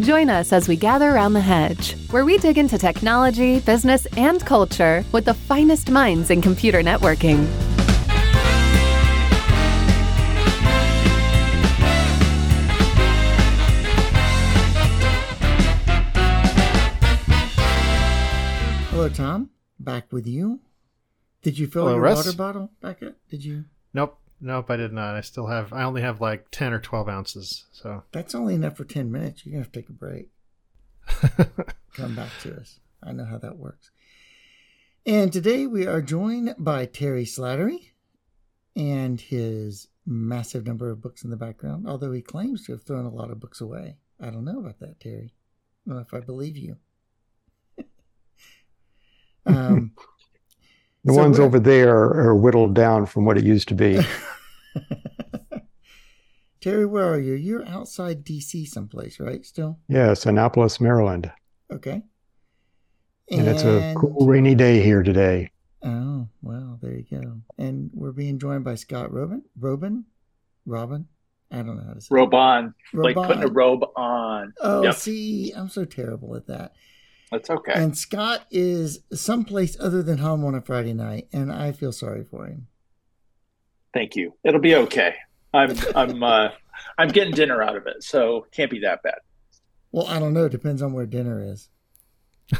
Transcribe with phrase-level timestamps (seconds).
[0.00, 4.44] Join us as we gather around the hedge, where we dig into technology, business, and
[4.44, 7.46] culture with the finest minds in computer networking.
[18.90, 19.50] Hello, Tom.
[19.78, 20.58] Back with you.
[21.42, 22.26] Did you fill Hello, your Russ.
[22.26, 23.14] water bottle back up?
[23.30, 23.66] Did you?
[23.92, 25.14] Nope, nope, I did not.
[25.14, 25.72] I still have.
[25.72, 27.64] I only have like ten or twelve ounces.
[27.72, 29.44] So That's only enough for 10 minutes.
[29.44, 30.28] You're going to have to take a break.
[31.94, 32.80] Come back to us.
[33.02, 33.90] I know how that works.
[35.06, 37.90] And today we are joined by Terry Slattery
[38.74, 43.04] and his massive number of books in the background, although he claims to have thrown
[43.04, 43.96] a lot of books away.
[44.20, 45.34] I don't know about that, Terry.
[45.86, 46.76] I don't know if I believe you.
[49.46, 49.92] um,
[51.04, 54.00] The So ones over there are whittled down from what it used to be.
[56.60, 57.34] Terry, where are you?
[57.34, 59.44] You're outside DC someplace, right?
[59.44, 59.78] Still?
[59.88, 61.30] yes, Annapolis, Maryland.
[61.70, 62.02] Okay.
[63.30, 65.50] And, it's a cool rainy day here today.
[65.82, 67.40] Oh, well, there you go.
[67.58, 69.42] And we're being joined by Scott Robin.
[69.58, 70.04] Robin?
[70.64, 71.06] Robin?
[71.50, 74.54] I don't know how to say robe on, like putting a robe on.
[74.60, 74.94] Oh, Yep.
[74.94, 76.72] see, I'm so terrible at that.
[77.34, 77.72] That's okay.
[77.74, 82.22] And Scott is someplace other than home on a Friday night, and I feel sorry
[82.22, 82.68] for him.
[83.92, 84.34] Thank you.
[84.44, 85.16] It'll be okay.
[85.52, 86.50] I'm I'm uh
[86.98, 89.18] I'm getting dinner out of it, so can't be that bad.
[89.90, 90.44] Well, I don't know.
[90.44, 91.68] It Depends on where dinner is.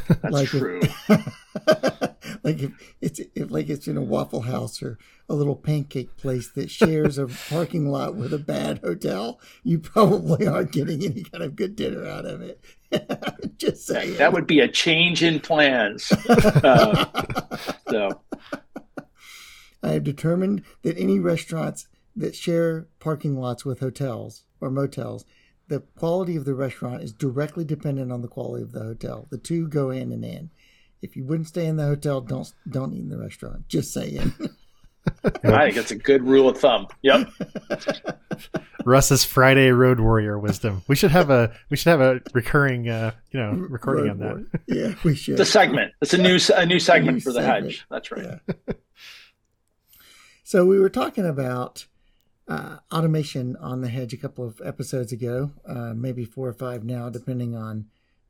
[0.09, 0.81] That's Like if- true.
[2.45, 6.47] like if it's if like it's in a Waffle House or a little pancake place
[6.51, 11.43] that shares a parking lot with a bad hotel, you probably aren't getting any kind
[11.43, 12.63] of good dinner out of it.
[13.57, 14.17] Just saying.
[14.17, 16.13] that would be a change in plans.
[16.65, 17.05] Uh,
[17.89, 18.21] so
[19.83, 25.25] I have determined that any restaurants that share parking lots with hotels or motels,
[25.67, 29.27] the quality of the restaurant is directly dependent on the quality of the hotel.
[29.29, 30.49] The two go hand in and in.
[31.01, 33.67] If you wouldn't stay in the hotel, don't don't eat in the restaurant.
[33.67, 34.33] Just saying.
[35.23, 36.87] I think it's a good rule of thumb.
[37.03, 37.29] Yep.
[38.85, 40.81] Russ's Friday Road Warrior wisdom.
[40.87, 44.25] We should have a we should have a recurring uh, you know recording on that.
[44.35, 44.89] Road Warrior.
[44.89, 45.37] Yeah, we should.
[45.37, 45.91] The segment.
[46.01, 47.65] It's a new a new segment New for the segment.
[47.65, 47.85] hedge.
[47.89, 48.39] That's right.
[48.47, 48.73] Yeah.
[50.43, 51.85] so we were talking about
[52.47, 56.83] uh, automation on the hedge a couple of episodes ago, uh, maybe four or five
[56.83, 57.85] now, depending on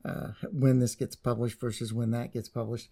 [0.05, 2.89] uh, when this gets published versus when that gets published.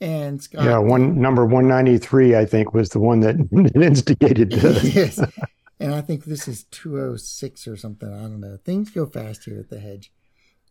[0.00, 3.36] And Scott, yeah, one number 193, I think, was the one that
[3.74, 4.84] instigated this.
[4.94, 5.20] yes,
[5.80, 8.12] and I think this is 206 or something.
[8.12, 8.58] I don't know.
[8.64, 10.12] Things go fast here at the hedge.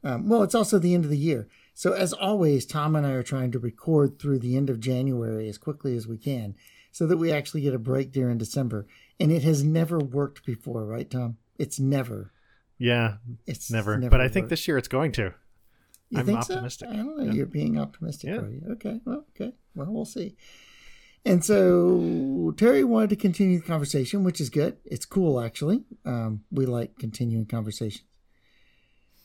[0.04, 1.48] Um, well, it's also the end of the year.
[1.74, 5.50] So, as always, Tom and I are trying to record through the end of January
[5.50, 6.56] as quickly as we can
[6.92, 8.88] so that we actually get a break during December.
[9.20, 11.38] And it has never worked before, right, Tom?
[11.58, 12.32] It's never.
[12.78, 13.16] Yeah,
[13.46, 13.98] It's never.
[13.98, 15.34] But I think this year it's going to.
[16.10, 16.88] You I'm think optimistic.
[16.88, 16.94] So?
[16.94, 17.24] I don't know.
[17.26, 17.32] Yeah.
[17.34, 18.38] You're being optimistic, Yeah.
[18.38, 18.62] are you?
[18.72, 19.02] Okay.
[19.06, 19.54] Well, okay.
[19.76, 20.36] Well, we'll see.
[21.26, 24.78] And so Terry wanted to continue the conversation, which is good.
[24.86, 25.84] It's cool, actually.
[26.06, 28.06] Um, we like continuing conversations.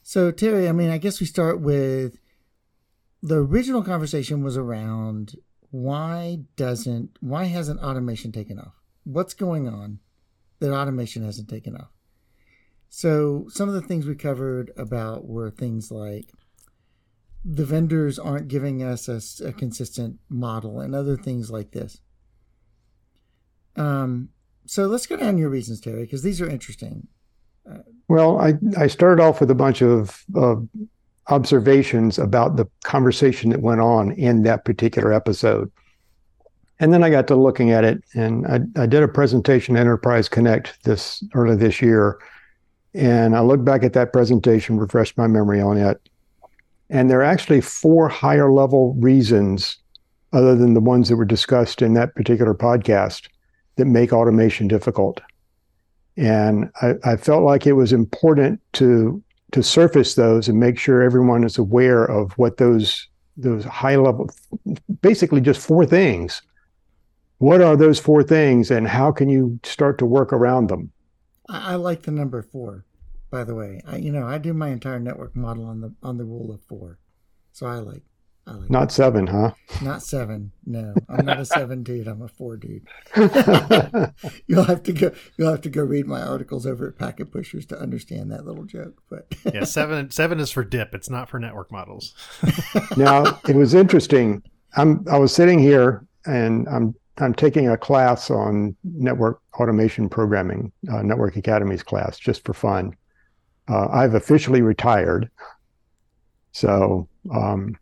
[0.03, 2.19] So Terry, I mean, I guess we start with
[3.23, 5.37] the original conversation was around
[5.71, 8.75] why doesn't why hasn't automation taken off?
[9.05, 10.01] What's going on
[10.59, 11.93] that automation hasn't taken off?
[12.89, 16.33] So some of the things we covered about were things like
[17.45, 19.09] the vendors aren't giving us
[19.41, 22.01] a consistent model and other things like this.
[23.77, 24.29] Um,
[24.67, 27.09] so let's go down your reasons, Terry, because these are interesting.
[28.09, 30.69] Well, I, I started off with a bunch of, of
[31.29, 35.71] observations about the conversation that went on in that particular episode.
[36.81, 40.29] And then I got to looking at it, and I, I did a presentation Enterprise
[40.29, 42.19] Connect this early this year.
[42.95, 46.09] And I looked back at that presentation, refreshed my memory on it.
[46.93, 49.79] And there are actually four higher level reasons,
[50.35, 53.29] other than the ones that were discussed in that particular podcast,
[53.77, 55.23] that make automation difficult.
[56.19, 61.03] And I, I felt like it was important to to surface those and make sure
[61.03, 63.09] everyone is aware of what those
[63.39, 64.29] those high level
[65.01, 66.43] basically just four things.
[67.39, 70.93] What are those four things and how can you start to work around them?
[71.49, 72.85] I, I like the number four,
[73.33, 73.81] by the way.
[73.85, 76.61] I, you know, I do my entire network model on the on the rule of
[76.63, 76.99] four,
[77.51, 78.03] so I like
[78.47, 79.53] I like Not seven, huh?
[79.83, 80.53] not seven.
[80.67, 82.07] No, I'm not a seven dude.
[82.07, 82.87] I'm a four dude.
[84.47, 85.13] You'll have to go.
[85.37, 88.65] You'll have to go read my articles over at Packet Pushers to understand that little
[88.65, 89.03] joke.
[89.09, 90.95] But Yeah, seven seven is for dip.
[90.95, 92.15] It's not for network models.
[92.97, 94.43] now it was interesting.
[94.77, 100.73] I'm I was sitting here and I'm I'm taking a class on network automation programming,
[100.91, 102.95] uh, Network Academies class, just for fun.
[103.69, 105.31] Uh, I've officially retired.
[106.53, 107.77] So um,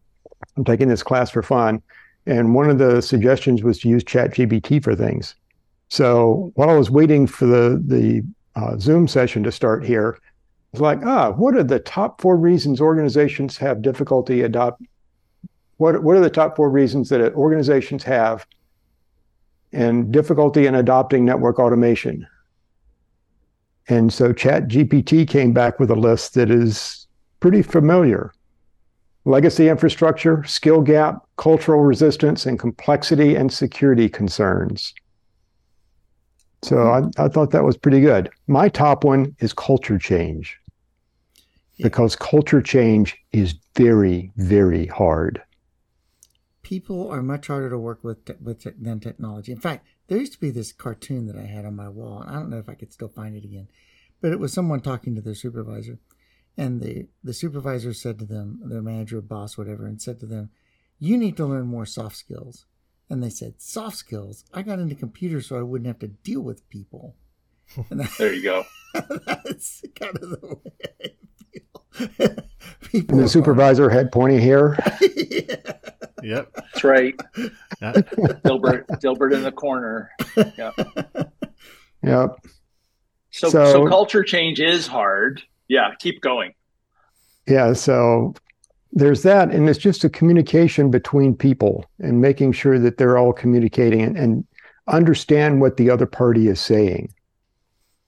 [0.57, 1.83] I'm taking this class for fun.
[2.27, 5.35] And one of the suggestions was to use ChatGPT for things.
[5.89, 8.23] So while I was waiting for the, the
[8.55, 10.29] uh, Zoom session to start here, I
[10.73, 14.83] was like, ah, what are the top four reasons organizations have difficulty adopt?
[15.79, 18.47] What, what are the top four reasons that organizations have
[19.73, 22.27] and difficulty in adopting network automation?
[23.89, 27.07] And so Chat GPT came back with a list that is
[27.41, 28.33] pretty familiar.
[29.25, 34.95] Legacy infrastructure, skill gap, cultural resistance, and complexity and security concerns.
[36.63, 38.31] So I, I thought that was pretty good.
[38.47, 40.59] My top one is culture change
[41.79, 45.43] because culture change is very, very hard.
[46.63, 49.53] People are much harder to work with, with than technology.
[49.53, 52.21] In fact, there used to be this cartoon that I had on my wall.
[52.21, 53.69] And I don't know if I could still find it again,
[54.21, 56.01] but it was someone talking to their supervisor,
[56.57, 60.51] and the the supervisor said to them, their manager, boss, whatever, and said to them,
[60.99, 62.67] "You need to learn more soft skills."
[63.09, 64.45] And they said, "Soft skills?
[64.53, 67.17] I got into computers so I wouldn't have to deal with people."
[67.89, 68.65] And that, there you go.
[68.93, 70.73] that's kind of the way
[71.05, 71.11] I.
[72.83, 73.93] people and the supervisor hard.
[73.93, 74.79] had pointy hair.
[75.01, 75.57] yeah.
[76.23, 76.53] Yep.
[76.55, 77.15] That's right.
[77.81, 77.93] Yeah.
[78.45, 80.11] Dilbert, Dilbert in the corner.
[80.37, 80.75] Yep.
[82.03, 82.37] Yep.
[83.31, 85.43] So, so, so culture change is hard.
[85.69, 86.55] Yeah, keep going.
[87.47, 88.35] Yeah, so
[88.93, 93.33] there's that, and it's just a communication between people and making sure that they're all
[93.33, 94.45] communicating and, and
[94.89, 97.13] understand what the other party is saying.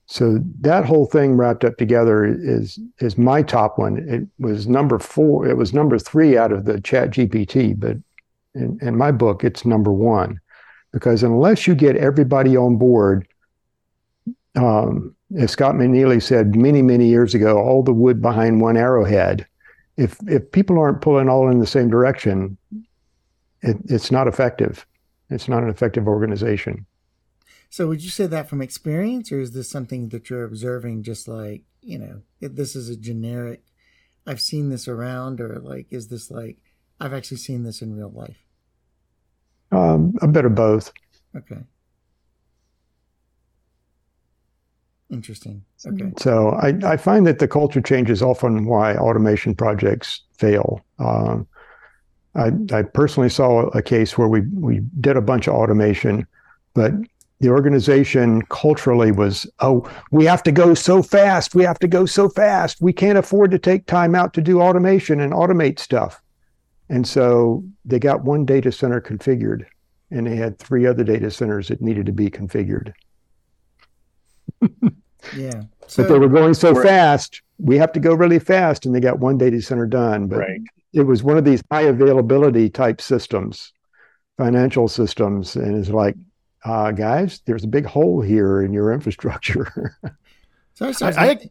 [0.05, 3.97] So that whole thing wrapped up together is is my top one.
[4.09, 5.47] It was number four.
[5.47, 7.97] It was number three out of the Chat GPT, but
[8.53, 10.39] in, in my book, it's number one
[10.91, 13.27] because unless you get everybody on board,
[14.55, 19.45] um, as Scott McNealy said many many years ago, all the wood behind one arrowhead.
[19.97, 22.57] If if people aren't pulling all in the same direction,
[23.61, 24.85] it, it's not effective.
[25.29, 26.85] It's not an effective organization.
[27.73, 31.01] So would you say that from experience, or is this something that you're observing?
[31.01, 33.63] Just like you know, this is a generic.
[34.27, 36.57] I've seen this around, or like, is this like
[36.99, 38.37] I've actually seen this in real life?
[39.71, 40.93] Um, a bit of both.
[41.35, 41.63] Okay.
[45.09, 45.65] Interesting.
[45.83, 46.11] Okay.
[46.19, 50.79] So I, I find that the culture change is often why automation projects fail.
[50.99, 51.47] Um,
[52.35, 56.27] I, I personally saw a case where we, we did a bunch of automation,
[56.75, 56.93] but
[57.43, 61.53] the organization culturally was, oh, we have to go so fast.
[61.53, 62.81] We have to go so fast.
[62.81, 66.21] We can't afford to take time out to do automation and automate stuff.
[66.87, 69.65] And so they got one data center configured
[70.09, 72.93] and they had three other data centers that needed to be configured.
[75.35, 75.63] yeah.
[75.87, 76.87] So, but they were going so right.
[76.87, 78.85] fast, we have to go really fast.
[78.85, 80.27] And they got one data center done.
[80.27, 80.61] But right.
[80.93, 83.73] it was one of these high availability type systems,
[84.37, 85.57] financial systems.
[85.57, 86.15] And it's like,
[86.63, 89.97] uh, guys, there's a big hole here in your infrastructure.
[90.73, 91.49] so I, I,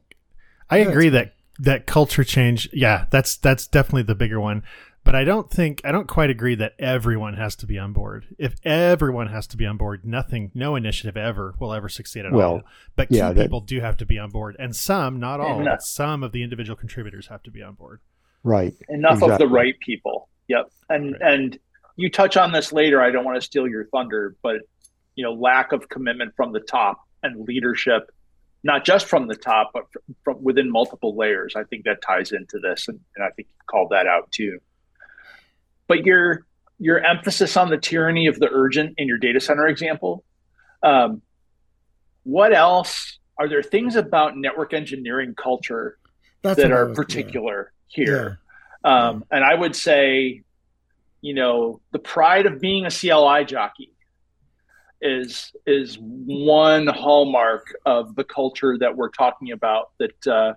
[0.70, 4.62] I agree that that culture change, yeah, that's that's definitely the bigger one.
[5.04, 8.26] But I don't think I don't quite agree that everyone has to be on board.
[8.38, 12.32] If everyone has to be on board, nothing, no initiative ever will ever succeed at
[12.32, 12.62] well, all.
[12.94, 15.64] But key yeah, that, people do have to be on board, and some, not all,
[15.64, 18.00] but some of the individual contributors have to be on board.
[18.44, 18.74] Right.
[18.88, 19.32] Enough exactly.
[19.32, 20.28] of the right people.
[20.48, 20.70] Yep.
[20.88, 21.32] And right.
[21.32, 21.58] and
[21.96, 23.02] you touch on this later.
[23.02, 24.58] I don't want to steal your thunder, but
[25.14, 28.10] you know lack of commitment from the top and leadership
[28.64, 29.86] not just from the top but
[30.24, 33.54] from within multiple layers i think that ties into this and, and i think you
[33.66, 34.58] called that out too
[35.86, 36.46] but your
[36.78, 40.24] your emphasis on the tyranny of the urgent in your data center example
[40.82, 41.22] um,
[42.24, 45.98] what else are there things about network engineering culture
[46.42, 48.04] That's that are particular yeah.
[48.04, 48.38] here
[48.84, 49.08] yeah.
[49.08, 50.42] Um, and i would say
[51.20, 53.91] you know the pride of being a cli jockey
[55.02, 60.54] is is one hallmark of the culture that we're talking about that uh,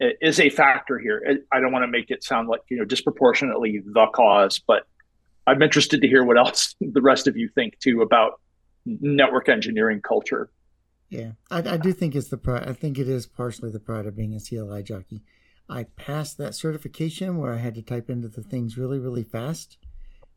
[0.00, 1.38] is a factor here.
[1.52, 4.86] I don't want to make it sound like you know disproportionately the cause, but
[5.46, 8.40] I'm interested to hear what else the rest of you think too about
[8.84, 10.50] network engineering culture.
[11.08, 12.68] Yeah, I, I do think it's the pride.
[12.68, 15.22] I think it is partially the pride of being a CLI jockey.
[15.68, 19.78] I passed that certification where I had to type into the things really, really fast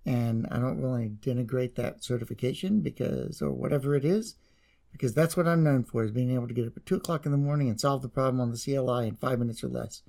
[0.07, 4.35] and I don't really denigrate that certification because, or whatever it is,
[4.93, 7.25] because that's what I'm known for is being able to get up at two o'clock
[7.25, 10.03] in the morning and solve the problem on the CLI in five minutes or less.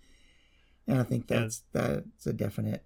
[0.87, 1.83] And I think that's yeah.
[1.83, 2.85] that's a definite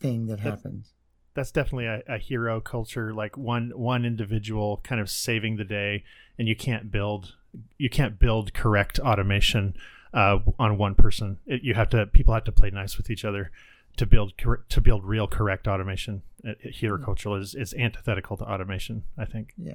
[0.00, 0.94] thing that that's, happens.
[1.34, 6.02] That's definitely a, a hero culture, like one one individual kind of saving the day,
[6.38, 7.34] and you can't build
[7.76, 9.76] you can't build correct automation
[10.14, 11.40] uh, on one person.
[11.44, 13.50] It, you have to people have to play nice with each other
[13.96, 14.32] to build
[14.68, 16.22] to build real correct automation.
[16.46, 17.04] Uh, uh, Hero mm-hmm.
[17.04, 19.04] culture is is antithetical to automation.
[19.18, 19.52] I think.
[19.56, 19.74] Yeah.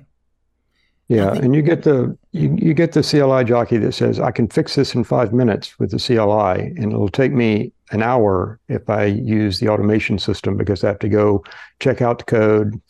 [1.07, 4.47] Yeah, and you get the you, you get the CLI jockey that says I can
[4.47, 8.89] fix this in five minutes with the CLI, and it'll take me an hour if
[8.89, 11.43] I use the automation system because I have to go
[11.81, 12.81] check out the code,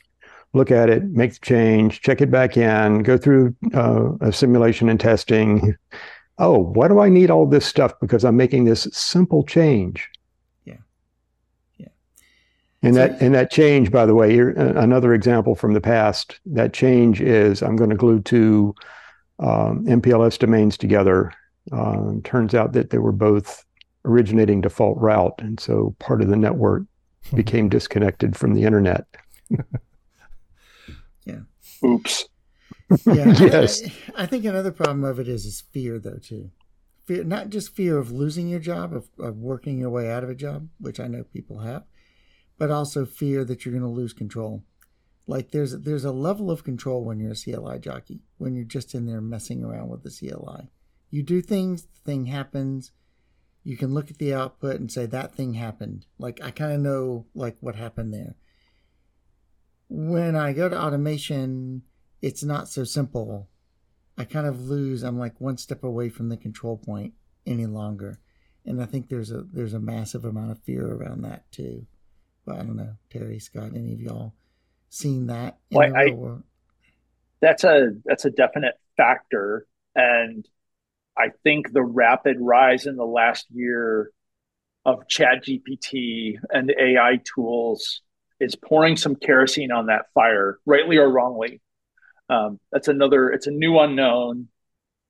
[0.54, 4.88] look at it, make the change, check it back in, go through uh, a simulation
[4.88, 5.76] and testing.
[6.38, 8.00] Oh, why do I need all this stuff?
[8.00, 10.08] Because I'm making this simple change.
[12.84, 16.40] And that and that change, by the way, here, another example from the past.
[16.48, 18.74] That change is I'm going to glue two
[19.40, 21.32] um, MPLS domains together.
[21.72, 23.64] Uh, turns out that they were both
[24.04, 26.84] originating default route, and so part of the network
[27.30, 27.36] hmm.
[27.36, 29.06] became disconnected from the internet.
[31.26, 31.42] yeah.
[31.86, 32.26] Oops.
[33.06, 33.28] Yeah.
[33.40, 33.84] yes.
[34.18, 36.50] I, I, think another problem of it is is fear, though, too.
[37.06, 40.32] Fear, not just fear of losing your job, of, of working your way out of
[40.32, 41.84] a job, which I know people have
[42.62, 44.64] but also fear that you're going to lose control.
[45.26, 48.94] Like there's there's a level of control when you're a CLI jockey, when you're just
[48.94, 50.70] in there messing around with the CLI.
[51.10, 52.92] You do things, the thing happens.
[53.64, 56.06] You can look at the output and say that thing happened.
[56.20, 58.36] Like I kind of know like what happened there.
[59.90, 61.82] When I go to automation,
[62.22, 63.50] it's not so simple.
[64.20, 65.02] I kind of lose.
[65.02, 68.20] I'm like one step away from the control point any longer,
[68.64, 71.88] and I think there's a there's a massive amount of fear around that too.
[72.46, 74.34] But I don't know, Terry, Scott, any of y'all
[74.90, 75.58] seen that?
[75.72, 76.16] well, I,
[77.42, 80.48] that's a that's a definite factor, and
[81.18, 84.12] I think the rapid rise in the last year
[84.86, 88.02] of Chat GPT and AI tools
[88.40, 91.62] is pouring some kerosene on that fire, rightly or wrongly.
[92.30, 93.30] Um, that's another.
[93.30, 94.48] It's a new unknown,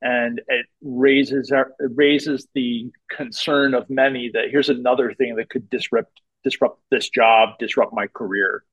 [0.02, 5.70] and it raises it raises the concern of many that here's another thing that could
[5.70, 8.64] disrupt disrupt this job, disrupt my career.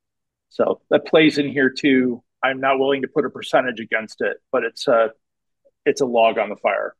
[0.49, 2.23] So that plays in here too.
[2.43, 5.11] I'm not willing to put a percentage against it, but it's a
[5.85, 6.95] it's a log on the fire.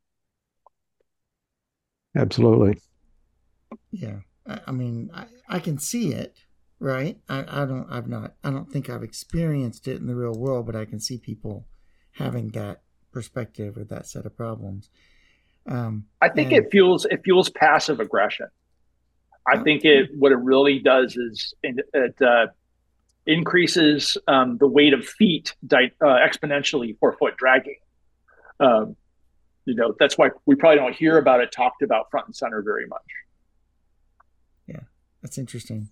[2.15, 2.81] Absolutely.
[3.91, 6.35] Yeah, I, I mean, I, I can see it,
[6.79, 7.17] right?
[7.29, 10.65] I, I don't, I've not, I don't think I've experienced it in the real world,
[10.65, 11.67] but I can see people
[12.13, 14.89] having that perspective or that set of problems.
[15.67, 18.47] Um, I think and, it fuels it fuels passive aggression.
[19.51, 22.47] I think it what it really does is it uh,
[23.25, 27.77] increases um, the weight of feet di- uh, exponentially for foot dragging.
[28.59, 28.95] Um,
[29.65, 32.61] you know that's why we probably don't hear about it talked about front and center
[32.61, 33.01] very much.
[34.67, 34.81] Yeah,
[35.21, 35.89] that's interesting.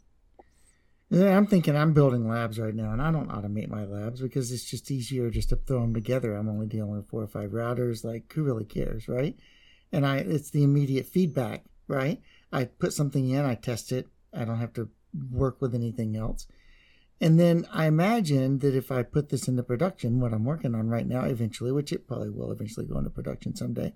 [1.09, 4.51] Yeah, I'm thinking I'm building labs right now, and I don't automate my labs because
[4.51, 6.35] it's just easier just to throw them together.
[6.35, 8.03] I'm only dealing with four or five routers.
[8.03, 9.37] Like, who really cares, right?
[9.93, 12.21] And I, it's the immediate feedback, right?
[12.51, 14.07] I put something in, I test it.
[14.33, 14.89] I don't have to
[15.31, 16.47] work with anything else.
[17.19, 20.87] And then I imagine that if I put this into production, what I'm working on
[20.87, 23.93] right now, eventually, which it probably will eventually go into production someday,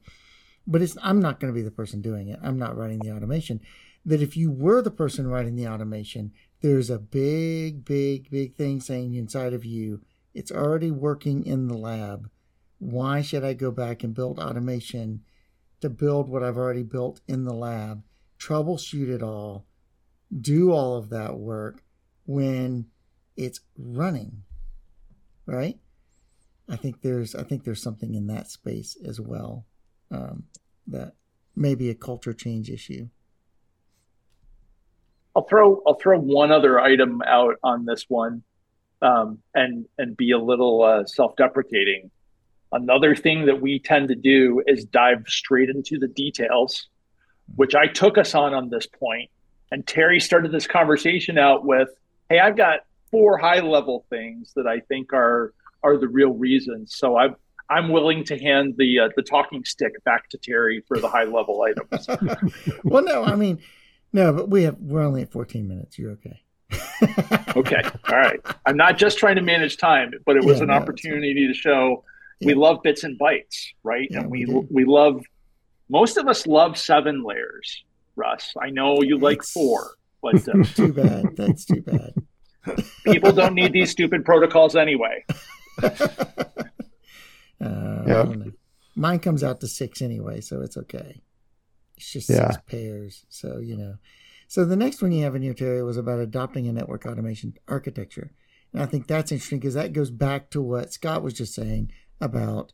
[0.65, 2.39] but it's I'm not going to be the person doing it.
[2.41, 3.61] I'm not writing the automation.
[4.03, 6.31] That if you were the person writing the automation,
[6.61, 10.01] there's a big, big, big thing saying inside of you,
[10.33, 12.29] it's already working in the lab.
[12.79, 15.21] Why should I go back and build automation
[15.81, 18.01] to build what I've already built in the lab?
[18.41, 19.65] Troubleshoot it all,
[20.39, 21.83] do all of that work
[22.25, 22.87] when
[23.37, 24.43] it's running,
[25.45, 25.77] right?
[26.69, 29.65] I think there's I think there's something in that space as well
[30.09, 30.43] um,
[30.87, 31.13] that
[31.55, 33.09] may be a culture change issue.
[35.35, 38.43] I'll throw I'll throw one other item out on this one,
[39.01, 42.09] um, and and be a little uh, self-deprecating.
[42.71, 46.87] Another thing that we tend to do is dive straight into the details
[47.55, 49.29] which I took us on on this point.
[49.71, 51.89] And Terry started this conversation out with,
[52.29, 56.95] "Hey, I've got four high level things that I think are are the real reasons."
[56.95, 57.35] So I'm
[57.71, 61.23] I'm willing to hand the uh, the talking stick back to Terry for the high
[61.23, 62.07] level items.
[62.83, 63.59] well, no, I mean,
[64.11, 65.97] no, but we have we're only at 14 minutes.
[65.97, 66.41] You're okay.
[67.55, 68.39] okay, all right.
[68.65, 71.53] I'm not just trying to manage time, but it was yeah, an no, opportunity to
[71.53, 72.03] show
[72.39, 72.47] yeah.
[72.47, 74.07] we love bits and bytes, right?
[74.11, 75.23] Yeah, and we we, we love
[75.91, 77.83] most of us love seven layers,
[78.15, 78.53] Russ.
[78.59, 81.35] I know you like four, but uh, too bad.
[81.35, 82.13] That's too bad.
[83.03, 85.25] people don't need these stupid protocols anyway.
[87.59, 88.33] Uh, yeah.
[88.95, 91.21] Mine comes out to six anyway, so it's okay.
[91.97, 92.51] It's just yeah.
[92.51, 93.97] six pairs, so you know.
[94.47, 97.53] So the next one you have in your area was about adopting a network automation
[97.67, 98.31] architecture,
[98.73, 101.91] and I think that's interesting because that goes back to what Scott was just saying
[102.19, 102.73] about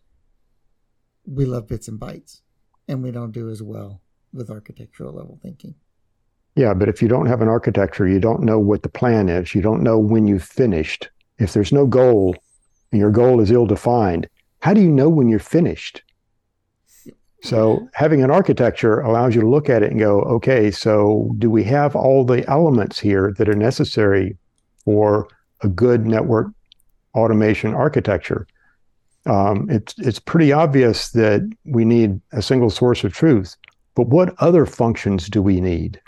[1.26, 2.40] we love bits and bytes
[2.88, 4.02] and we don't do as well
[4.34, 5.76] with architectural level thinking.
[6.56, 9.54] Yeah, but if you don't have an architecture, you don't know what the plan is.
[9.54, 11.10] You don't know when you've finished.
[11.38, 12.36] If there's no goal
[12.92, 14.28] and your goal is ill defined,
[14.62, 16.02] how do you know when you're finished?
[17.44, 21.52] So having an architecture allows you to look at it and go, okay, so do
[21.52, 24.36] we have all the elements here that are necessary
[24.84, 25.28] for
[25.62, 26.48] a good network
[27.14, 28.48] automation architecture?
[29.28, 33.56] Um, it's it's pretty obvious that we need a single source of truth,
[33.96, 36.00] but what other functions do we need?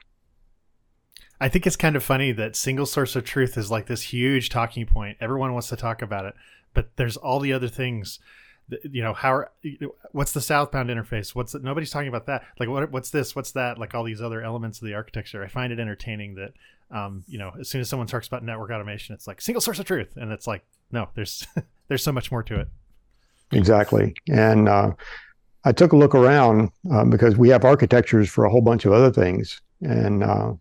[1.42, 4.50] I think it's kind of funny that single source of truth is like this huge
[4.50, 5.18] talking point.
[5.22, 6.34] Everyone wants to talk about it,
[6.74, 8.20] but there's all the other things.
[8.68, 9.52] That, you know, how are,
[10.12, 11.34] what's the southbound interface?
[11.34, 12.44] What's the, nobody's talking about that?
[12.60, 13.36] Like, what what's this?
[13.36, 13.78] What's that?
[13.78, 15.44] Like all these other elements of the architecture.
[15.44, 16.54] I find it entertaining that,
[16.92, 19.80] um, you know, as soon as someone talks about network automation, it's like single source
[19.80, 21.48] of truth, and it's like, no, there's
[21.88, 22.68] there's so much more to it.
[23.52, 24.92] Exactly, and uh,
[25.66, 28.94] I took a look around uh, because we have architectures for a whole bunch of
[28.94, 30.54] other things, and uh,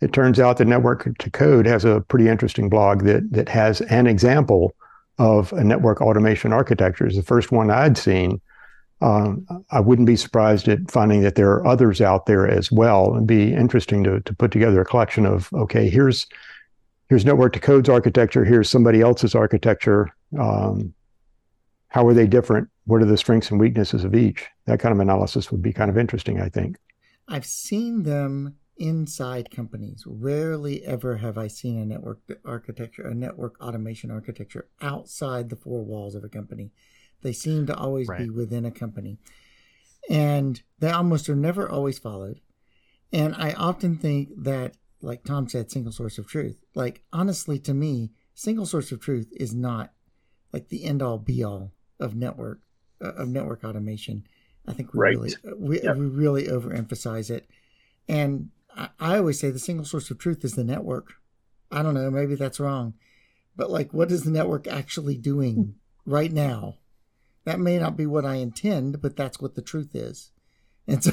[0.00, 3.80] it turns out that Network to Code has a pretty interesting blog that that has
[3.82, 4.74] an example
[5.18, 7.06] of a network automation architecture.
[7.06, 8.40] It's the first one I'd seen.
[9.00, 13.14] Um, I wouldn't be surprised at finding that there are others out there as well.
[13.14, 16.26] It'd be interesting to to put together a collection of okay, here's
[17.08, 20.08] here's Network to Code's architecture, here's somebody else's architecture.
[20.38, 20.94] Um,
[21.88, 22.68] how are they different?
[22.84, 24.46] What are the strengths and weaknesses of each?
[24.66, 26.76] That kind of analysis would be kind of interesting, I think.
[27.26, 30.04] I've seen them inside companies.
[30.06, 35.82] Rarely ever have I seen a network architecture, a network automation architecture outside the four
[35.82, 36.72] walls of a company.
[37.22, 38.20] They seem to always right.
[38.20, 39.18] be within a company.
[40.08, 42.40] And they almost are never always followed.
[43.12, 46.58] And I often think that, like Tom said, single source of truth.
[46.74, 49.92] Like, honestly, to me, single source of truth is not
[50.52, 52.60] like the end all be all of network
[53.02, 54.26] uh, of network automation.
[54.66, 55.16] I think we right.
[55.16, 55.96] really we, yep.
[55.96, 57.48] we really overemphasize it.
[58.08, 61.14] And I, I always say the single source of truth is the network.
[61.70, 62.94] I don't know, maybe that's wrong.
[63.56, 65.74] But like what is the network actually doing
[66.06, 66.76] right now?
[67.44, 70.32] That may not be what I intend, but that's what the truth is.
[70.86, 71.12] And so,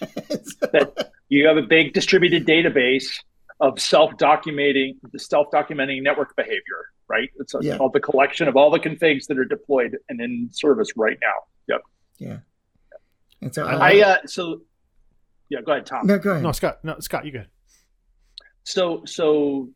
[0.72, 0.94] so
[1.28, 3.20] you have a big distributed database
[3.60, 7.30] of self-documenting the self-documenting network behavior, right?
[7.38, 7.78] It's a, yeah.
[7.78, 11.34] called the collection of all the configs that are deployed and in service right now.
[11.68, 11.82] Yep.
[12.18, 12.38] Yeah.
[13.40, 14.62] And so I, I uh, so
[15.48, 16.06] yeah, go ahead, Tom.
[16.06, 16.42] No, go ahead.
[16.42, 16.78] No, Scott.
[16.82, 17.44] No, Scott, you go.
[18.64, 19.70] So, so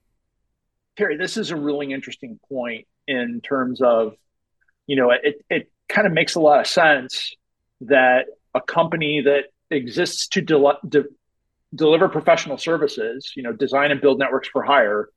[0.96, 4.14] Terry, this is a really interesting point in terms of,
[4.86, 7.34] you know, it it kind of makes a lot of sense
[7.82, 11.04] that a company that exists to de- de-
[11.74, 15.08] deliver professional services, you know, design and build networks for hire,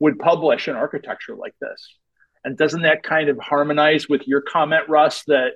[0.00, 1.96] would publish an architecture like this.
[2.44, 5.52] And doesn't that kind of harmonize with your comment, Russ, that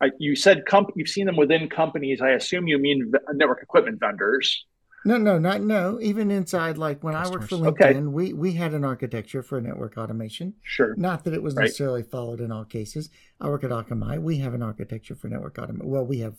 [0.00, 2.20] I, you said comp- you've seen them within companies.
[2.20, 4.64] I assume you mean v- network equipment vendors.
[5.04, 5.98] No, no, not no.
[6.00, 7.52] Even inside, like when Customers.
[7.52, 8.00] I worked for LinkedIn, okay.
[8.00, 10.54] we we had an architecture for network automation.
[10.62, 10.94] Sure.
[10.96, 11.64] Not that it was right.
[11.64, 13.10] necessarily followed in all cases.
[13.40, 14.22] I work at Akamai.
[14.22, 15.90] We have an architecture for network automation.
[15.90, 16.36] Well, we have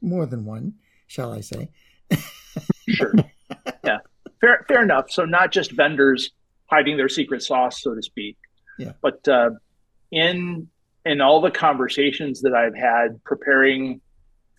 [0.00, 0.74] more than one,
[1.06, 1.70] shall I say?
[2.92, 3.14] sure.
[3.84, 3.98] Yeah.
[4.40, 4.64] Fair.
[4.68, 5.10] Fair enough.
[5.10, 6.30] So not just vendors
[6.66, 8.36] hiding their secret sauce, so to speak.
[8.78, 8.92] Yeah.
[9.02, 9.50] But uh,
[10.10, 10.68] in
[11.04, 14.00] in all the conversations that I've had preparing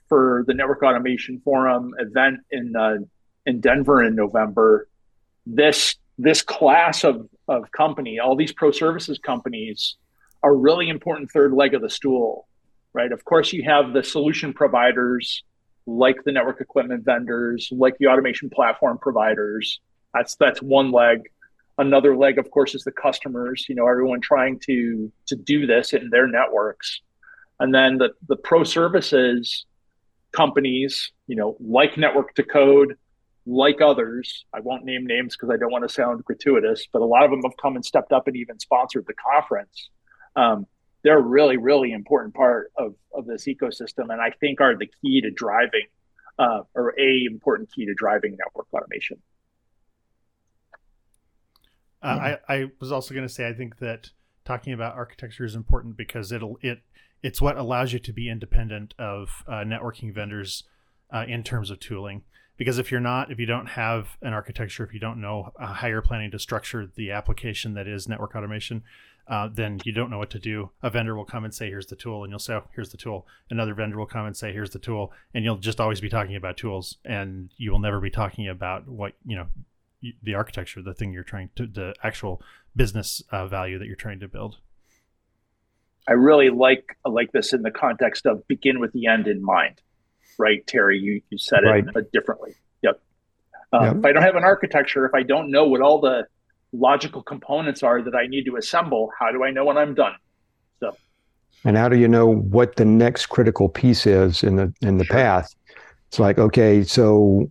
[0.10, 2.98] for the Network Automation Forum event in uh,
[3.46, 4.88] in Denver in November,
[5.46, 9.98] this this class of of company, all these pro services companies,
[10.44, 12.48] are really important third leg of the stool,
[12.94, 13.12] right?
[13.12, 15.44] Of course, you have the solution providers
[15.86, 19.80] like the network equipment vendors, like the automation platform providers.
[20.14, 21.30] That's that's one leg.
[21.78, 25.94] Another leg of course is the customers you know everyone trying to to do this
[25.94, 27.02] in their networks.
[27.60, 29.66] And then the the pro services
[30.32, 32.96] companies you know like network to code
[33.46, 37.06] like others i won't name names because i don't want to sound gratuitous but a
[37.06, 39.90] lot of them have come and stepped up and even sponsored the conference.
[40.36, 40.66] Um,
[41.04, 45.22] they're really really important part of of this ecosystem and i think are the key
[45.22, 45.86] to driving
[46.40, 49.22] uh, or a important key to driving network automation
[52.04, 52.38] uh.
[52.50, 54.10] I, I was also going to say I think that
[54.44, 56.82] talking about architecture is important because it'll it
[57.24, 60.64] it's what allows you to be independent of uh, networking vendors
[61.14, 62.24] uh, in terms of tooling.
[62.58, 65.74] Because if you're not, if you don't have an architecture, if you don't know uh,
[65.74, 68.84] how you're planning to structure the application that is network automation,
[69.32, 70.72] uh, then you don't know what to do.
[70.84, 72.98] A vendor will come and say, "Here's the tool," and you'll say, oh, "Here's the
[72.98, 76.10] tool." Another vendor will come and say, "Here's the tool," and you'll just always be
[76.10, 79.48] talking about tools, and you will never be talking about what you know
[80.22, 82.42] the architecture, the thing you're trying to, the actual
[82.76, 84.58] business uh, value that you're trying to build.
[86.10, 89.82] I really like like this in the context of begin with the end in mind,
[90.38, 91.00] right, Terry?
[91.00, 91.86] You you said right.
[91.96, 92.56] it differently.
[92.82, 93.02] Yep.
[93.72, 93.96] Um, yep.
[93.96, 96.28] If I don't have an architecture, if I don't know what all the
[96.74, 100.14] logical components are that I need to assemble, how do I know when I'm done?
[100.80, 100.96] So.
[101.64, 105.06] And how do you know what the next critical piece is in the in the
[105.06, 105.16] sure.
[105.16, 105.54] path?
[106.08, 107.50] It's like okay, so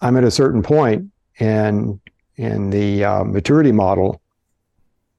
[0.00, 2.00] I'm at a certain point, and
[2.36, 4.20] in the uh, maturity model,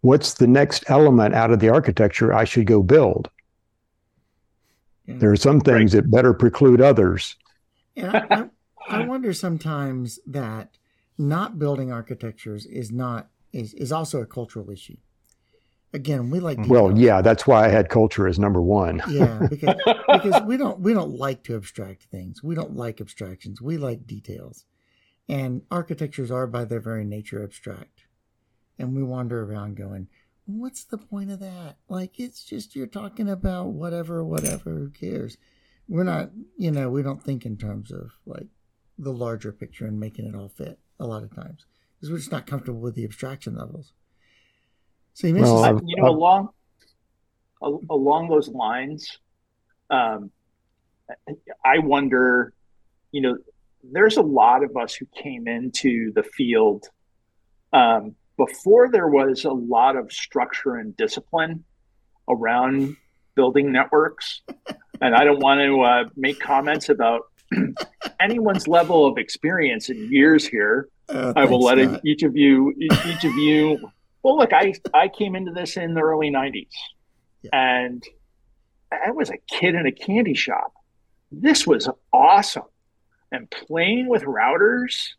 [0.02, 3.30] what's the next element out of the architecture I should go build?
[5.06, 5.16] Yeah.
[5.18, 6.04] There are some things right.
[6.04, 7.36] that better preclude others.
[7.96, 8.26] Yeah,
[8.90, 10.78] I, I, wonder sometimes that
[11.22, 14.98] not building architectures is not is, is also a cultural issue.
[15.94, 19.02] Again, we like well, yeah, that's why I had culture as number one.
[19.10, 19.76] yeah, because
[20.14, 22.42] because we don't we don't like to abstract things.
[22.42, 23.62] We don't like abstractions.
[23.62, 24.66] We like details,
[25.30, 28.06] and architectures are by their very nature abstract
[28.82, 30.08] and we wander around going,
[30.46, 31.78] what's the point of that?
[31.88, 35.38] Like, it's just you're talking about whatever, whatever, who cares?
[35.88, 38.48] We're not, you know, we don't think in terms of like
[38.98, 42.32] the larger picture and making it all fit a lot of times because we're just
[42.32, 43.94] not comfortable with the abstraction levels.
[45.14, 46.50] So you mentioned, well, you know, along
[47.90, 49.20] along those lines,
[49.90, 50.32] um,
[51.66, 52.54] I wonder,
[53.12, 53.38] you know,
[53.84, 56.88] there's a lot of us who came into the field
[57.74, 61.64] um, before there was a lot of structure and discipline
[62.30, 62.96] around
[63.36, 64.42] building networks.
[65.02, 67.31] And I don't want to uh, make comments about
[68.20, 70.90] anyone's level of experience in years here.
[71.10, 73.78] Uh, I will let it, each of you, each of you.
[74.24, 76.68] Well, look, I I came into this in the early '90s,
[77.42, 77.50] yeah.
[77.54, 78.04] and
[78.92, 80.74] I was a kid in a candy shop.
[81.32, 82.64] This was awesome,
[83.32, 85.10] and playing with routers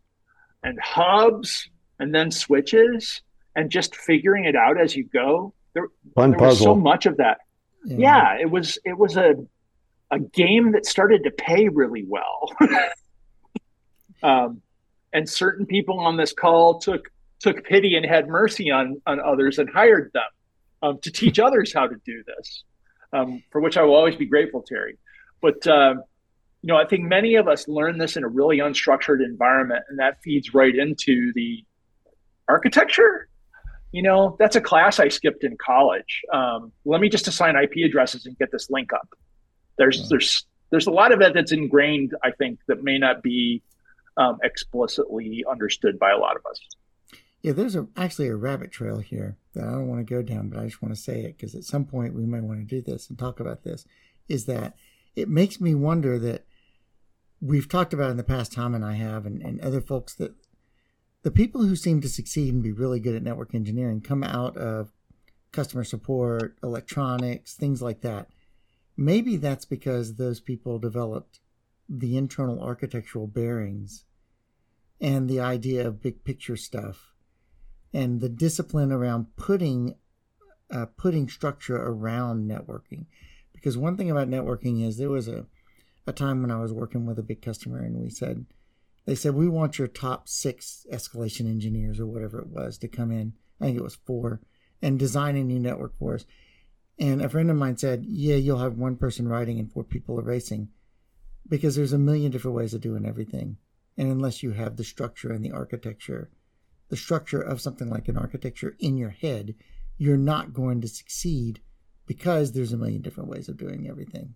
[0.62, 1.68] and hubs
[1.98, 3.22] and then switches
[3.56, 5.52] and just figuring it out as you go.
[5.74, 7.38] There, Fun there was so much of that.
[7.84, 7.96] Yeah.
[7.98, 9.34] yeah, it was it was a
[10.12, 12.52] a game that started to pay really well.
[14.22, 14.60] um,
[15.12, 17.08] and certain people on this call took
[17.40, 20.22] took pity and had mercy on on others and hired them
[20.82, 22.64] um, to teach others how to do this,
[23.12, 24.98] um, for which I will always be grateful, Terry.
[25.40, 25.94] But uh,
[26.60, 29.98] you know, I think many of us learn this in a really unstructured environment, and
[29.98, 31.64] that feeds right into the
[32.48, 33.28] architecture
[33.92, 37.72] you know that's a class i skipped in college um, let me just assign ip
[37.84, 39.08] addresses and get this link up
[39.78, 43.62] there's there's there's a lot of it that's ingrained i think that may not be
[44.16, 46.60] um, explicitly understood by a lot of us
[47.42, 50.48] yeah there's a, actually a rabbit trail here that i don't want to go down
[50.48, 52.66] but i just want to say it because at some point we might want to
[52.66, 53.86] do this and talk about this
[54.28, 54.74] is that
[55.16, 56.44] it makes me wonder that
[57.40, 60.34] we've talked about in the past tom and i have and, and other folks that
[61.22, 64.56] the people who seem to succeed and be really good at network engineering come out
[64.56, 64.92] of
[65.52, 68.28] customer support, electronics, things like that.
[68.96, 71.40] Maybe that's because those people developed
[71.88, 74.04] the internal architectural bearings
[75.00, 77.12] and the idea of big picture stuff
[77.92, 79.96] and the discipline around putting
[80.70, 83.04] uh, putting structure around networking.
[83.52, 85.44] Because one thing about networking is there was a,
[86.06, 88.46] a time when I was working with a big customer and we said,
[89.04, 93.10] they said we want your top six escalation engineers or whatever it was to come
[93.10, 93.34] in.
[93.60, 94.40] I think it was four
[94.80, 96.24] and design a new network for us.
[96.98, 100.18] And a friend of mine said, "Yeah, you'll have one person writing and four people
[100.18, 100.68] erasing,
[101.48, 103.56] because there's a million different ways of doing everything.
[103.96, 106.30] And unless you have the structure and the architecture,
[106.88, 109.54] the structure of something like an architecture in your head,
[109.98, 111.60] you're not going to succeed
[112.06, 114.34] because there's a million different ways of doing everything."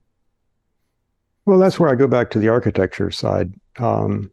[1.44, 3.54] Well, that's where I go back to the architecture side.
[3.78, 4.32] Um,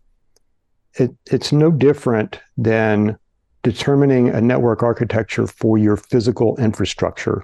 [0.96, 3.18] it, it's no different than
[3.62, 7.44] determining a network architecture for your physical infrastructure.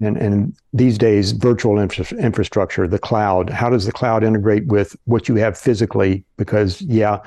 [0.00, 4.96] And, and these days, virtual infra- infrastructure, the cloud, how does the cloud integrate with
[5.04, 6.24] what you have physically?
[6.36, 7.18] Because, yeah,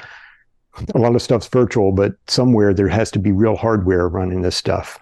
[0.96, 4.56] a lot of stuff's virtual, but somewhere there has to be real hardware running this
[4.56, 5.00] stuff.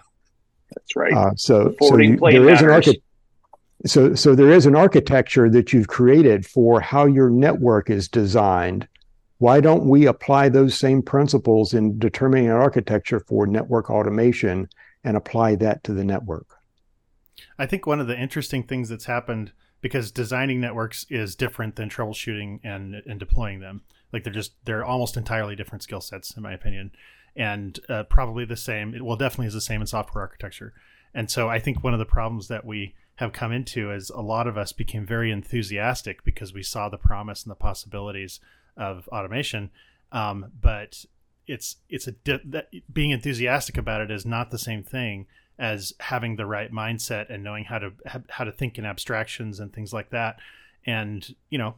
[0.74, 1.14] That's right.
[1.14, 3.02] Uh, so, so you, there is an architecture.
[3.84, 8.86] So, so there is an architecture that you've created for how your network is designed
[9.42, 14.68] why don't we apply those same principles in determining an architecture for network automation
[15.02, 16.46] and apply that to the network?
[17.58, 21.90] I think one of the interesting things that's happened because designing networks is different than
[21.90, 23.82] troubleshooting and and deploying them.
[24.12, 26.92] Like they're just they're almost entirely different skill sets in my opinion,
[27.36, 28.94] and uh, probably the same.
[28.94, 30.72] It well definitely is the same in software architecture.
[31.14, 34.22] And so I think one of the problems that we have come into is a
[34.22, 38.40] lot of us became very enthusiastic because we saw the promise and the possibilities
[38.76, 39.70] of automation.
[40.10, 41.04] Um, but
[41.46, 45.26] it's it's a di- that being enthusiastic about it is not the same thing
[45.58, 47.92] as having the right mindset and knowing how to
[48.30, 50.36] how to think in abstractions and things like that.
[50.84, 51.74] And you know,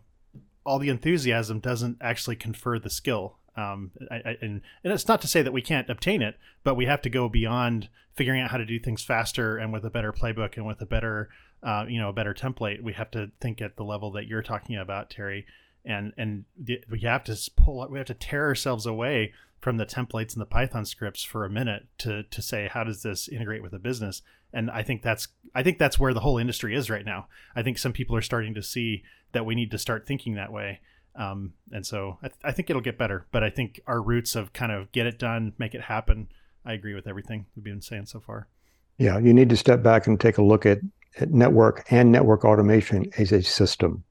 [0.65, 3.37] all the enthusiasm doesn't actually confer the skill.
[3.57, 6.75] Um, I, I, and, and it's not to say that we can't obtain it, but
[6.75, 9.91] we have to go beyond figuring out how to do things faster and with a
[9.91, 11.29] better playbook and with a better,
[11.63, 12.83] uh, you know, a better template.
[12.83, 15.47] We have to think at the level that you're talking about, Terry,
[15.85, 16.45] and and
[16.91, 19.33] we have to pull, we have to tear ourselves away
[19.65, 23.03] from the templates and the Python scripts for a minute to to say how does
[23.03, 24.23] this integrate with a business.
[24.53, 27.27] And I think that's I think that's where the whole industry is right now.
[27.57, 30.53] I think some people are starting to see that we need to start thinking that
[30.53, 30.81] way
[31.17, 33.27] um, and so I, th- I, think it'll get better.
[33.31, 36.29] But I think our roots of kind of get it done, make it happen.
[36.65, 38.49] I agree with everything we've been saying so far.
[38.99, 40.79] Yeah, you need to step back and take a look at,
[41.21, 44.03] at network and network automation as a system.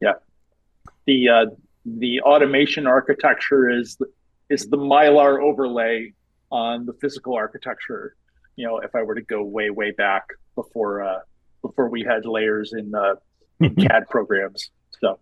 [0.00, 0.14] Yeah,
[1.06, 1.46] the uh,
[1.98, 4.06] the automation architecture is the,
[4.50, 6.12] is the mylar overlay
[6.50, 8.16] on the physical architecture.
[8.56, 10.24] You know, if I were to go way way back
[10.54, 11.20] before uh,
[11.62, 13.14] before we had layers in uh,
[13.60, 14.70] in CAD programs.
[15.00, 15.18] So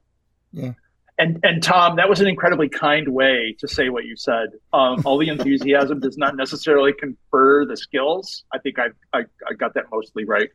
[0.53, 0.73] yeah.
[1.19, 4.51] And and Tom, that was an incredibly kind way to say what you said.
[4.73, 8.45] Um, all the enthusiasm does not necessarily confer the skills.
[8.53, 10.51] I think I I, I got that mostly right.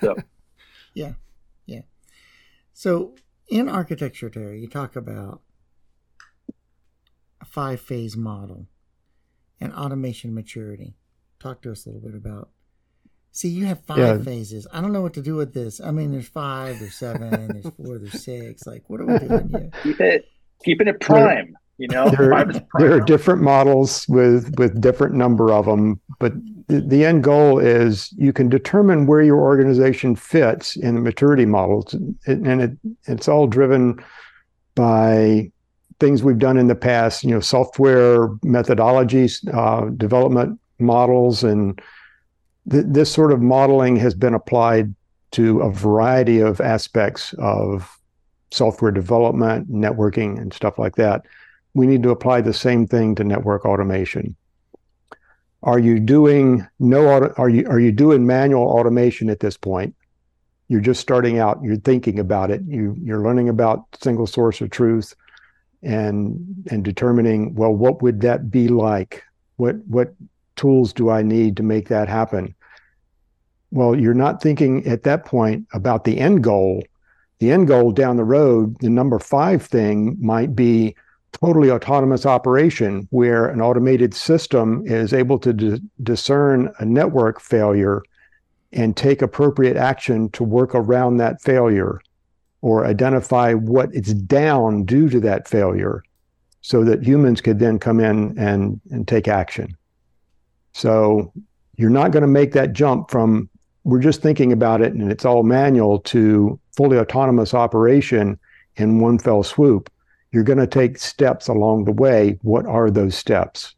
[0.00, 0.16] So.
[0.94, 1.12] yeah,
[1.66, 1.82] yeah.
[2.72, 3.14] So
[3.48, 5.40] in architecture, Terry, you talk about
[7.40, 8.68] a five phase model
[9.60, 10.96] and automation maturity.
[11.38, 12.50] Talk to us a little bit about
[13.34, 14.18] See, you have five yeah.
[14.18, 14.64] phases.
[14.72, 15.80] I don't know what to do with this.
[15.80, 18.64] I mean, there's five, there's seven, there's four, there's six.
[18.64, 19.70] Like, what are we doing here?
[19.82, 20.24] Keep it,
[20.64, 21.26] keeping it prime.
[21.26, 26.32] There, you know, there, there are different models with with different number of them, but
[26.68, 31.94] the, end goal is you can determine where your organization fits in the maturity models,
[32.26, 32.72] and it
[33.04, 34.02] it's all driven
[34.74, 35.50] by
[36.00, 37.24] things we've done in the past.
[37.24, 41.80] You know, software methodologies, uh, development models, and
[42.70, 44.94] th- this sort of modeling has been applied
[45.32, 47.98] to a variety of aspects of
[48.50, 51.26] software development, networking, and stuff like that.
[51.74, 54.36] We need to apply the same thing to network automation.
[55.64, 59.96] Are you doing no auto, are you are you doing manual automation at this point?
[60.68, 64.70] You're just starting out, you're thinking about it, you you're learning about single source of
[64.70, 65.14] truth
[65.82, 69.22] and and determining, well, what would that be like?
[69.56, 70.14] What what
[70.56, 72.54] tools do I need to make that happen?
[73.70, 76.84] Well, you're not thinking at that point about the end goal.
[77.38, 80.94] The end goal down the road, the number five thing might be
[81.34, 88.02] totally autonomous operation where an automated system is able to d- discern a network failure
[88.72, 92.00] and take appropriate action to work around that failure
[92.62, 96.02] or identify what is down due to that failure
[96.62, 99.76] so that humans could then come in and, and take action.
[100.72, 101.32] So
[101.76, 103.48] you're not going to make that jump from
[103.84, 108.38] we're just thinking about it and it's all manual to fully autonomous operation
[108.76, 109.90] in one fell swoop.
[110.34, 112.38] You're going to take steps along the way.
[112.42, 113.74] What are those steps?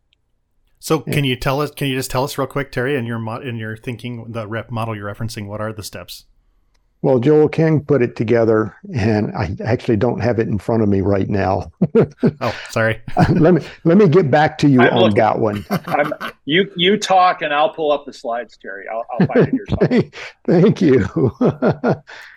[0.79, 1.71] So, can you tell us?
[1.71, 4.71] Can you just tell us real quick, Terry, in your in your thinking, the rep
[4.71, 5.47] model you're referencing?
[5.47, 6.27] What are the steps?
[7.03, 10.89] Well, Joel King put it together, and I actually don't have it in front of
[10.89, 11.71] me right now.
[12.41, 13.03] oh, sorry.
[13.31, 15.65] let me let me get back to you I'm on looking, that one.
[15.71, 16.13] I'm,
[16.47, 18.87] you you talk, and I'll pull up the slides, Terry.
[18.91, 20.13] I'll, I'll find it yourself.
[20.47, 21.07] Thank you.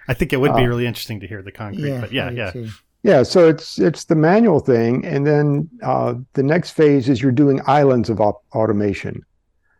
[0.08, 2.30] I think it would be uh, really interesting to hear the concrete, yeah, but yeah,
[2.30, 2.52] yeah.
[2.52, 2.70] Too.
[3.04, 7.32] Yeah, so it's it's the manual thing, and then uh, the next phase is you're
[7.32, 9.24] doing islands of op- automation.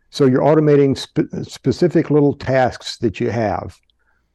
[0.08, 3.78] So you're automating spe- specific little tasks that you have.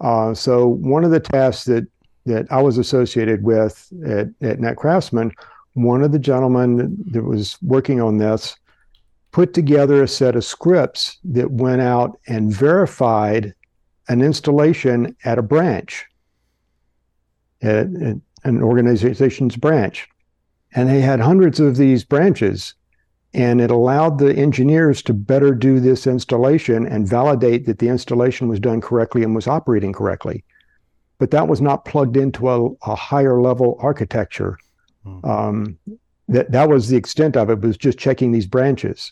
[0.02, 1.88] Uh, so one of the tasks that
[2.26, 5.32] that I was associated with at, at NetCraftsmen,
[5.74, 8.56] one of the gentlemen that was working on this
[9.32, 13.54] put together a set of scripts that went out and verified
[14.08, 16.06] an installation at a branch,
[17.62, 20.08] at, at an organization's branch.
[20.74, 22.74] And they had hundreds of these branches
[23.36, 28.48] and it allowed the engineers to better do this installation and validate that the installation
[28.48, 30.46] was done correctly and was operating correctly.
[31.18, 34.58] But that was not plugged into a, a higher level architecture.
[35.06, 35.30] Mm-hmm.
[35.30, 35.78] Um,
[36.30, 37.60] that that was the extent of it.
[37.60, 39.12] Was just checking these branches,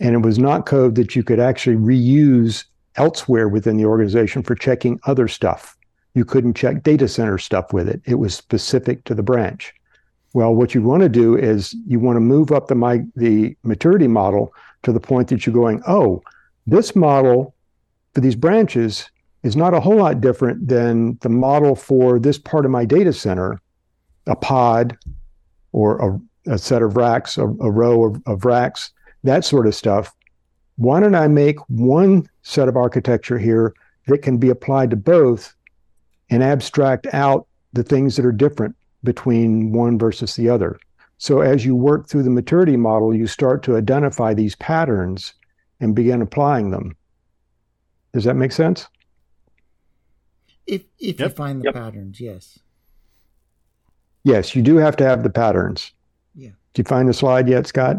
[0.00, 2.64] and it was not code that you could actually reuse
[2.96, 5.76] elsewhere within the organization for checking other stuff.
[6.14, 8.02] You couldn't check data center stuff with it.
[8.04, 9.74] It was specific to the branch.
[10.34, 13.56] Well, what you want to do is you want to move up the my, the
[13.62, 16.22] maturity model to the point that you're going, oh,
[16.66, 17.54] this model
[18.14, 19.10] for these branches
[19.42, 23.12] is not a whole lot different than the model for this part of my data
[23.12, 23.60] center,
[24.26, 24.96] a pod
[25.72, 28.92] or a, a set of racks, a, a row of, of racks,
[29.24, 30.14] that sort of stuff.
[30.76, 33.74] Why don't I make one set of architecture here
[34.06, 35.54] that can be applied to both
[36.32, 40.78] and abstract out the things that are different between one versus the other.
[41.18, 45.34] So as you work through the maturity model, you start to identify these patterns
[45.78, 46.96] and begin applying them.
[48.14, 48.88] Does that make sense?
[50.66, 51.30] If if yep.
[51.30, 51.74] you find the yep.
[51.74, 52.58] patterns, yes.
[54.24, 55.92] Yes, you do have to have the patterns.
[56.34, 56.50] Yeah.
[56.72, 57.96] Did you find the slide yet, Scott?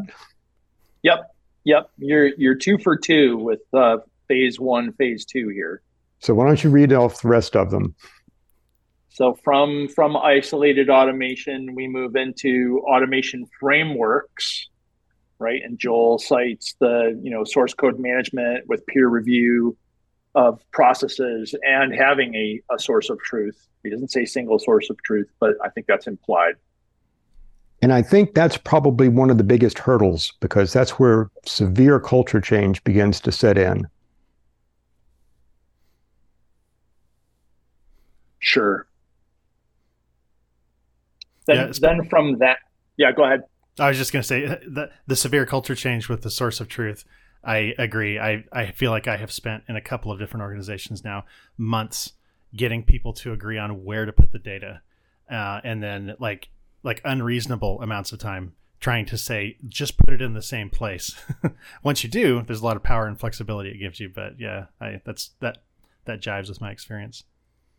[1.04, 1.36] Yep.
[1.66, 1.92] Yep.
[1.98, 5.82] You're you're two for two with uh, phase one, phase two here.
[6.20, 7.94] So why don't you read off the rest of them?
[9.14, 14.68] So from from isolated automation, we move into automation frameworks,
[15.38, 15.62] right?
[15.64, 19.78] And Joel cites the you know source code management with peer review
[20.34, 23.68] of processes and having a, a source of truth.
[23.84, 26.56] He doesn't say single source of truth, but I think that's implied.
[27.84, 32.42] And I think that's probably one of the biggest hurdles because that's where severe culture
[32.42, 33.88] change begins to set in.
[38.40, 38.88] Sure.
[41.46, 42.58] Then, yeah, then from that,
[42.98, 43.44] yeah, go ahead.
[43.80, 46.68] I was just going to say the the severe culture change with the source of
[46.68, 47.06] truth.
[47.44, 48.20] I agree.
[48.20, 51.26] I, I feel like I have spent in a couple of different organizations now
[51.58, 52.14] months
[52.56, 54.82] getting people to agree on where to put the data,
[55.30, 56.50] uh, and then like
[56.84, 61.16] like unreasonable amounts of time trying to say just put it in the same place.
[61.84, 64.10] Once you do, there's a lot of power and flexibility it gives you.
[64.14, 65.64] But yeah, I that's that
[66.06, 67.24] that jives with my experience.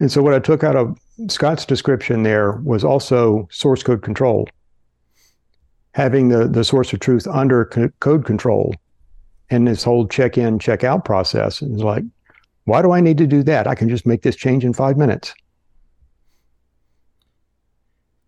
[0.00, 4.48] And so what I took out of Scott's description there was also source code control.
[5.92, 8.74] Having the, the source of truth under co- code control
[9.50, 12.02] and this whole check in, check out process is like,
[12.64, 13.66] why do I need to do that?
[13.66, 15.35] I can just make this change in five minutes.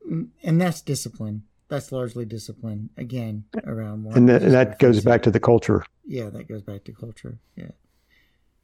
[0.08, 1.42] Mm, and that's discipline.
[1.68, 4.06] That's largely discipline again around.
[4.14, 5.84] And that, that goes back to the culture.
[6.06, 7.38] Yeah, that goes back to culture.
[7.56, 7.70] Yeah.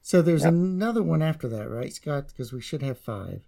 [0.03, 0.53] So there's yep.
[0.53, 2.29] another one after that, right, Scott?
[2.29, 3.43] Because we should have five.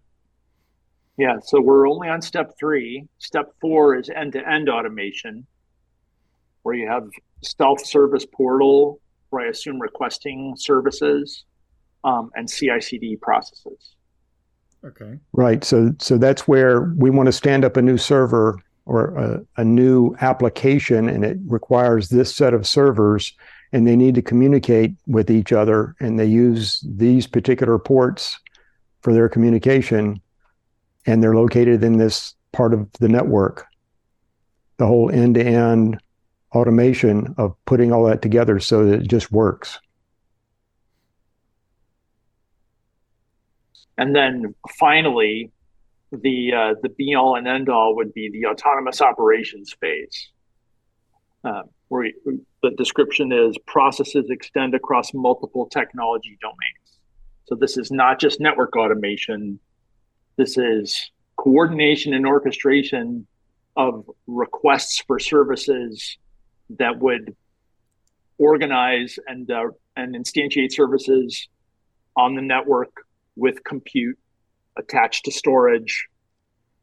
[1.17, 3.07] Yeah, so we're only on step three.
[3.19, 5.47] Step four is end to end automation,
[6.63, 7.09] where you have
[7.43, 11.45] self service portal, where I assume requesting services,
[12.05, 13.97] um, and CI CD processes.
[14.85, 15.19] Okay.
[15.33, 15.65] Right.
[15.65, 19.65] So so that's where we want to stand up a new server or a, a
[19.65, 23.33] new application, and it requires this set of servers
[23.75, 28.39] and they need to communicate with each other and they use these particular ports
[29.03, 30.23] for their communication
[31.07, 33.67] and they're located in this part of the network.
[34.77, 36.01] The whole end-to-end
[36.55, 39.81] automation of putting all that together so that it just works.
[43.99, 45.51] And then finally
[46.13, 50.31] the uh, the be all and end all would be the autonomous operations phase.
[51.43, 52.09] Uh, where
[52.65, 56.99] the description is processes extend across multiple technology domains.
[57.45, 59.59] So this is not just network automation.
[60.39, 63.27] This is coordination and orchestration
[63.77, 66.17] of requests for services
[66.79, 67.37] that would
[68.39, 69.65] organize and uh,
[69.97, 71.49] and instantiate services
[72.17, 72.93] on the network
[73.37, 74.19] with compute
[74.79, 76.09] attached to storage,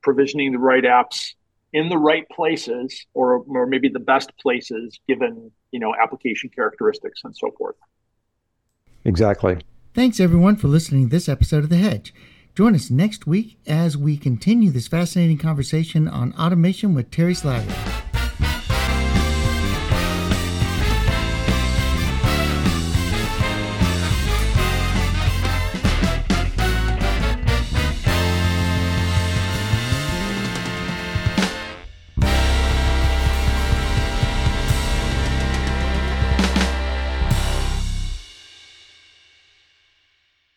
[0.04, 1.34] provisioning the right apps
[1.74, 7.22] in the right places or, or maybe the best places given you know application characteristics
[7.24, 7.76] and so forth.
[9.04, 9.58] Exactly.
[9.94, 12.14] Thanks everyone for listening to this episode of the hedge.
[12.56, 18.11] Join us next week as we continue this fascinating conversation on automation with terry slattery